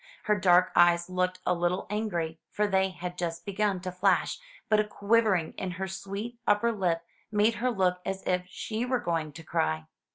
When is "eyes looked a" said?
0.75-1.53